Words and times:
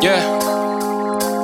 Yeah. 0.00 0.38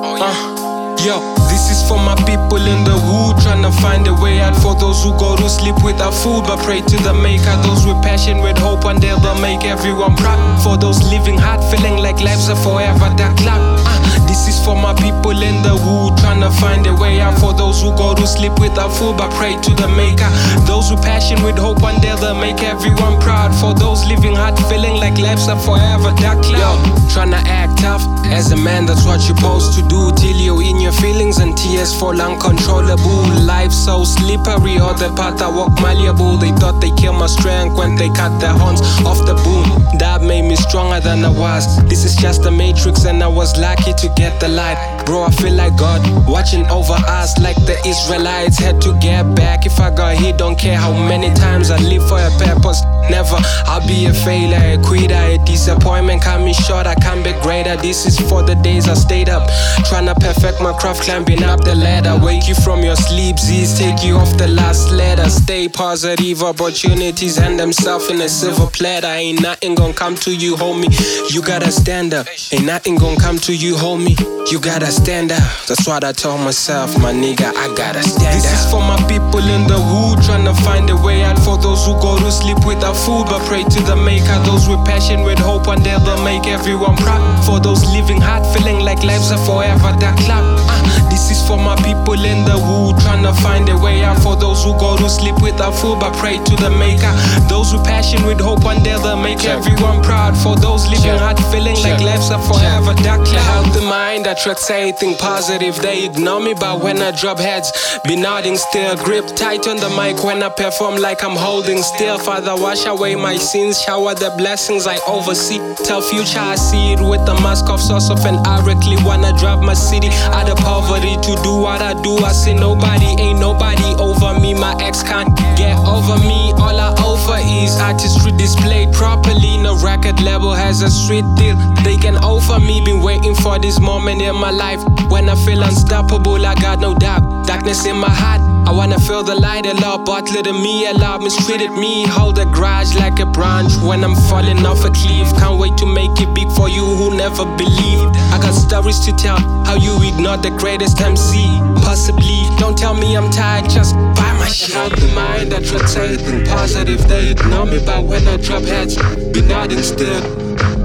Oh, 0.04 0.16
yeah. 0.16 0.30
Uh, 0.30 1.04
yo. 1.04 1.34
This 1.54 1.70
is 1.70 1.88
for 1.88 1.98
my 1.98 2.14
people 2.26 2.58
in 2.58 2.82
the 2.82 2.98
hood, 2.98 3.38
trying 3.42 3.62
to 3.62 3.70
find 3.80 4.06
a 4.08 4.14
way 4.14 4.40
out 4.40 4.56
for 4.56 4.74
those 4.74 5.02
who 5.02 5.10
go 5.18 5.36
to 5.36 5.48
sleep 5.48 5.82
without 5.84 6.12
food. 6.12 6.44
But 6.44 6.58
pray 6.66 6.80
to 6.80 6.96
the 7.02 7.14
maker, 7.14 7.54
those 7.62 7.86
with 7.86 8.02
passion, 8.02 8.42
with 8.42 8.58
hope, 8.58 8.84
and 8.84 9.00
they'll 9.00 9.22
make 9.40 9.64
everyone 9.64 10.16
proud. 10.16 10.62
For 10.62 10.76
those 10.76 11.02
living 11.10 11.38
hard, 11.38 11.62
feeling 11.70 11.96
like 11.96 12.20
lives 12.20 12.48
are 12.48 12.56
forever 12.56 13.08
that 13.16 13.38
clock. 13.38 13.62
Uh, 13.86 14.03
this 14.26 14.48
is 14.48 14.58
for 14.64 14.74
my 14.74 14.94
people 14.94 15.36
in 15.42 15.62
the 15.62 15.76
hood 15.76 16.18
trying 16.18 16.40
to 16.40 16.50
find 16.60 16.86
a 16.86 16.94
way 16.94 17.20
out. 17.20 17.38
For 17.38 17.52
those 17.52 17.82
who 17.82 17.94
go 17.96 18.14
to 18.14 18.26
sleep 18.26 18.58
without 18.58 18.92
food 18.92 19.16
but 19.16 19.30
pray 19.34 19.56
to 19.60 19.70
the 19.74 19.88
Maker. 19.88 20.28
Those 20.66 20.90
with 20.90 21.02
passion, 21.02 21.42
with 21.42 21.58
hope, 21.58 21.82
one 21.82 22.00
day 22.00 22.14
they'll 22.16 22.34
make 22.34 22.62
everyone 22.62 23.20
proud. 23.20 23.54
For 23.54 23.74
those 23.74 24.04
living 24.06 24.34
hard, 24.34 24.58
feeling 24.70 24.96
like 24.96 25.18
lives 25.18 25.48
are 25.48 25.58
forever 25.58 26.12
dark 26.20 26.42
cloud. 26.42 26.78
Trying 27.10 27.30
to 27.30 27.42
act 27.48 27.78
tough 27.78 28.02
as 28.26 28.52
a 28.52 28.56
man, 28.56 28.86
that's 28.86 29.04
what 29.04 29.20
you're 29.26 29.36
supposed 29.36 29.74
to 29.78 29.82
do. 29.88 30.12
Till 30.16 30.36
you're 30.36 30.62
in 30.62 30.80
your 30.80 30.92
feelings 30.92 31.38
and 31.38 31.56
tears 31.56 31.94
fall 31.94 32.20
uncontrollable. 32.20 33.24
Life 33.44 33.72
so 33.72 34.04
slippery, 34.04 34.78
all 34.78 34.94
the 34.94 35.12
path 35.16 35.40
I 35.42 35.48
walk 35.48 35.80
malleable. 35.80 36.36
They 36.36 36.52
thought 36.52 36.80
they 36.80 36.90
killed 36.90 37.16
my 37.16 37.26
strength 37.26 37.76
when 37.76 37.96
they 37.96 38.08
cut 38.08 38.40
their 38.40 38.52
horns 38.52 38.80
off 39.04 39.24
the 39.26 39.34
boom. 39.44 39.98
That 39.98 40.22
made 40.22 40.42
me 40.42 40.56
stronger 40.56 41.00
than 41.00 41.24
I 41.24 41.30
was. 41.30 41.64
This 41.84 42.04
is 42.04 42.16
just 42.16 42.42
the 42.42 42.50
matrix, 42.50 43.04
and 43.04 43.22
I 43.22 43.28
was 43.28 43.56
lucky 43.58 43.92
to 43.92 44.08
get 44.14 44.40
the 44.40 44.48
light. 44.48 45.02
Bro, 45.06 45.24
I 45.24 45.30
feel 45.30 45.54
like 45.54 45.76
God 45.76 46.00
watching 46.26 46.66
over 46.66 46.94
us, 46.94 47.38
like 47.40 47.56
the 47.66 47.76
Israelites 47.86 48.58
had 48.58 48.80
to 48.82 48.98
get 49.00 49.34
back. 49.34 49.66
If 49.66 49.78
I 49.80 49.90
got 49.90 50.16
hit, 50.16 50.38
don't 50.38 50.58
care 50.58 50.76
how 50.76 50.92
many 50.92 51.32
times 51.34 51.70
I 51.70 51.78
live 51.78 52.08
for 52.08 52.18
a 52.18 52.30
purpose. 52.38 52.82
Never, 53.10 53.36
I'll 53.66 53.86
be 53.86 54.06
a 54.06 54.14
failure, 54.14 54.78
a 54.78 54.82
quitter, 54.82 55.14
a. 55.14 55.38
Coming 55.84 56.54
short, 56.54 56.86
I 56.86 56.94
can't 56.94 57.22
be 57.22 57.32
greater. 57.42 57.76
This 57.76 58.06
is 58.06 58.18
for 58.18 58.42
the 58.42 58.54
days 58.54 58.88
I 58.88 58.94
stayed 58.94 59.28
up, 59.28 59.48
trying 59.84 60.06
to 60.06 60.14
perfect 60.14 60.60
my 60.60 60.72
craft, 60.72 61.02
climbing 61.02 61.44
up 61.44 61.62
the 61.64 61.74
ladder. 61.74 62.16
Wake 62.24 62.48
you 62.48 62.54
from 62.54 62.82
your 62.82 62.96
sleep, 62.96 63.38
Z's 63.38 63.78
take 63.78 64.02
you 64.02 64.16
off 64.16 64.36
the 64.38 64.48
last 64.48 64.90
ladder. 64.90 65.28
Stay 65.28 65.68
positive, 65.68 66.42
opportunities 66.42 67.36
hand 67.36 67.60
themselves 67.60 68.10
in 68.10 68.20
a 68.22 68.28
silver 68.28 68.66
platter. 68.66 69.08
Ain't 69.08 69.42
nothing 69.42 69.74
gonna 69.74 69.92
come 69.92 70.14
to 70.16 70.34
you, 70.34 70.56
homie. 70.56 70.88
You 71.32 71.42
gotta 71.42 71.70
stand 71.70 72.14
up. 72.14 72.26
Ain't 72.52 72.64
nothing 72.64 72.96
gonna 72.96 73.20
come 73.20 73.38
to 73.40 73.54
you, 73.54 73.74
homie. 73.74 74.18
You 74.50 74.60
gotta 74.60 74.90
stand 74.90 75.30
up. 75.30 75.42
That's 75.68 75.86
what 75.86 76.04
I 76.04 76.12
told 76.12 76.40
myself, 76.40 76.98
my 76.98 77.12
nigga. 77.12 77.52
I 77.54 77.74
gotta 77.74 78.02
stand 78.02 78.40
this 78.40 78.46
up. 78.46 78.50
This 78.50 78.64
is 78.64 78.70
for 78.70 78.80
my 78.80 78.96
people 79.08 79.40
in 79.40 79.66
the 79.66 79.78
hood, 79.78 80.24
trying 80.24 80.44
to 80.44 80.54
find 80.62 80.88
a 80.90 80.96
way 80.96 81.22
out. 81.22 81.38
For 81.38 81.58
those 81.58 81.84
who 81.86 81.92
go 82.00 82.18
to 82.18 82.32
sleep 82.32 82.64
without 82.66 82.96
food, 82.96 83.26
but 83.26 83.42
pray 83.46 83.62
to 83.64 83.80
the 83.82 83.96
Maker. 83.96 84.38
Those 84.44 84.68
with 84.68 84.84
passion, 84.84 85.22
with 85.22 85.38
hope, 85.38 85.68
one 85.74 85.82
day 85.82 85.96
they'll 86.04 86.22
make 86.22 86.46
everyone 86.46 86.96
proud. 86.96 87.44
For 87.44 87.58
those 87.58 87.82
living 87.90 88.20
hard, 88.20 88.46
feeling 88.54 88.80
like 88.80 89.02
lives 89.02 89.32
are 89.32 89.44
forever 89.44 89.90
that 89.98 90.16
clock. 90.22 90.44
Uh, 90.70 90.83
this 91.24 91.40
is 91.40 91.48
for 91.48 91.56
my 91.56 91.74
people 91.76 92.20
in 92.20 92.44
the 92.44 92.52
hood, 92.52 93.00
trying 93.00 93.22
to 93.22 93.32
find 93.40 93.68
a 93.70 93.78
way 93.78 94.04
out. 94.04 94.20
For 94.22 94.36
those 94.36 94.62
who 94.62 94.72
go 94.78 94.96
to 94.96 95.08
sleep 95.08 95.40
without 95.40 95.72
food, 95.72 96.00
but 96.00 96.12
pray 96.16 96.36
to 96.36 96.56
the 96.56 96.70
Maker. 96.70 97.12
Those 97.48 97.72
with 97.72 97.84
passion, 97.84 98.26
with 98.26 98.40
hope, 98.40 98.64
one 98.64 98.82
day 98.82 98.96
they'll 99.00 99.16
make 99.16 99.44
everyone 99.44 100.02
proud. 100.02 100.36
For 100.36 100.54
those 100.56 100.86
living 100.86 101.18
hard, 101.18 101.38
feeling 101.50 101.80
like 101.80 102.00
lives 102.00 102.30
are 102.30 102.42
forever 102.42 102.92
dark 103.02 103.24
cloud. 103.24 103.64
Healthy 103.64 103.86
mind 103.88 104.26
attracts 104.26 104.68
anything 104.70 105.16
positive. 105.16 105.76
They 105.80 106.04
ignore 106.04 106.40
me, 106.40 106.52
but 106.52 106.82
when 106.82 107.00
I 107.00 107.10
drop 107.10 107.38
heads, 107.38 107.72
be 108.04 108.16
nodding 108.16 108.56
still. 108.56 108.96
Grip 108.96 109.26
tight 109.28 109.66
on 109.66 109.76
the 109.76 109.88
mic 109.96 110.22
when 110.24 110.42
I 110.42 110.50
perform 110.50 110.96
like 110.96 111.24
I'm 111.24 111.36
holding 111.36 111.82
still. 111.82 112.18
Father, 112.18 112.54
wash 112.54 112.84
away 112.84 113.14
my 113.14 113.36
sins, 113.36 113.80
shower 113.80 114.14
the 114.14 114.34
blessings 114.36 114.86
I 114.86 114.98
oversee. 115.06 115.58
Tell 115.84 116.02
future 116.02 116.40
I 116.40 116.56
see 116.56 116.92
it 116.92 117.00
with 117.00 117.24
the 117.24 117.34
mask 117.40 117.70
of 117.70 117.80
source 117.80 118.10
of 118.10 118.24
an 118.26 118.42
directly 118.42 118.96
wanna 119.04 119.32
drive 119.38 119.62
my 119.62 119.74
city 119.74 120.08
out 120.36 120.50
of 120.50 120.58
poverty 120.58 121.13
to 121.22 121.34
do 121.42 121.54
what 121.56 121.80
I 121.82 121.94
do. 121.94 122.16
I 122.18 122.32
say 122.32 122.54
nobody 122.54 123.06
ain't 123.18 123.40
nobody 123.40 123.94
over 123.98 124.38
me. 124.38 124.54
My 124.54 124.74
ex 124.80 125.02
can't 125.02 125.34
get 125.56 125.76
over 125.78 126.18
me. 126.18 126.52
All 126.52 126.78
I 126.78 126.94
offer 126.98 127.38
is 127.40 127.78
artistry 127.80 128.32
displayed 128.32 128.92
properly. 128.92 129.58
No 129.58 129.76
record 129.78 130.20
label 130.20 130.52
has 130.52 130.82
a 130.82 130.90
sweet 130.90 131.24
deal. 131.36 131.56
They 131.82 131.96
can 131.96 132.16
offer 132.18 132.60
me. 132.60 132.84
Been 132.84 133.00
waiting 133.02 133.34
for 133.34 133.58
this 133.58 133.80
moment 133.80 134.22
in 134.22 134.36
my 134.36 134.50
life 134.50 134.82
when 135.08 135.28
I 135.28 135.34
feel 135.34 135.62
unstoppable. 135.62 136.44
I 136.44 136.54
got 136.54 136.78
no 136.78 136.94
doubt. 136.94 137.46
Darkness 137.46 137.86
in 137.86 137.96
my 137.96 138.10
heart. 138.10 138.43
I 138.66 138.70
wanna 138.72 138.98
feel 138.98 139.22
the 139.22 139.34
light 139.34 139.66
a 139.66 139.74
lot, 139.74 140.06
but 140.06 140.30
little 140.30 140.58
me 140.58 140.86
a 140.86 140.94
lot 140.94 141.20
mistreated 141.20 141.72
me. 141.72 142.06
Hold 142.08 142.38
a 142.38 142.46
grudge 142.46 142.94
like 142.96 143.20
a 143.20 143.26
branch 143.26 143.76
when 143.82 144.02
I'm 144.02 144.16
falling 144.28 144.64
off 144.64 144.84
a 144.84 144.90
cliff. 144.90 145.28
Can't 145.36 145.58
wait 145.60 145.76
to 145.78 145.86
make 145.86 146.18
it 146.20 146.34
big 146.34 146.50
for 146.52 146.68
you 146.68 146.84
who 146.84 147.14
never 147.14 147.44
believed. 147.56 148.16
I 148.32 148.38
got 148.40 148.54
stories 148.54 149.00
to 149.00 149.12
tell 149.12 149.36
how 149.68 149.74
you 149.74 150.00
ignored 150.02 150.42
the 150.42 150.50
greatest 150.50 150.98
MC. 151.00 151.44
Possibly, 151.84 152.48
don't 152.58 152.76
tell 152.76 152.94
me 152.94 153.14
I'm 153.14 153.30
tired, 153.30 153.68
just 153.68 153.94
buy 154.16 154.32
my 154.40 154.48
shit. 154.48 154.74
Out 154.76 154.92
the 154.92 155.12
mind 155.14 155.52
that 155.52 155.64
anything 155.96 156.46
positive. 156.46 157.06
They 157.06 157.32
ignore 157.32 157.66
me, 157.66 157.84
but 157.84 158.04
when 158.04 158.26
I 158.26 158.38
drop 158.38 158.62
heads, 158.62 158.96
be 159.32 159.42
nodding 159.42 159.82
still. 159.82 160.24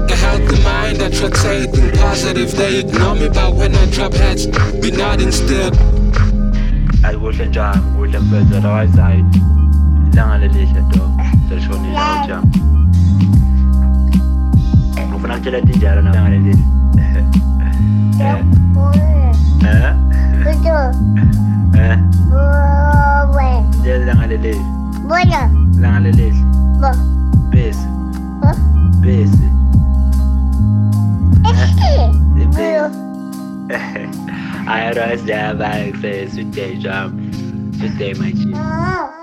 A 0.04 0.16
healthy 0.16 0.62
mind 0.62 0.98
that 0.98 1.14
anything 1.46 1.90
positive. 1.98 2.54
They 2.54 2.80
ignore 2.80 3.14
me, 3.14 3.30
but 3.30 3.54
when 3.54 3.74
I 3.74 3.86
drop 3.86 4.12
heads, 4.12 4.46
be 4.82 4.90
nodding 4.90 5.32
still. 5.32 5.70
I 7.02 7.16
wish 7.16 7.40
and 7.40 7.52
jam 7.52 7.96
with 7.98 8.12
the 8.12 8.20
birds 8.20 8.52
at 8.52 8.62
the 8.62 8.68
right 8.68 8.90
side. 8.90 9.24
Lang 10.14 10.30
alle 10.32 10.48
Lichter 10.48 10.82
dort, 10.92 11.10
das 11.48 11.62
schon 11.64 11.84
in 11.84 11.92
der 11.92 12.26
Jam. 12.28 12.44
Auf 15.14 15.24
einer 15.24 15.38
Stelle 15.38 15.62
die 15.62 15.78
Jahre 15.78 16.02
lang 16.02 16.16
alle 16.16 16.38
Lichter. 16.38 16.62
Lang 25.76 25.94
alle 25.94 26.10
Lichter. 26.10 26.94
Bes. 27.50 27.76
Bes. 29.00 29.59
I 34.70 34.92
don't 34.92 35.26
know, 35.26 35.64
I'm 35.64 36.00
saying, 36.00 36.30
good 36.36 36.52
day, 36.52 36.76
John. 36.76 37.72
Good 37.80 37.98
day, 37.98 38.12
my 38.14 38.30
chief. 38.30 39.19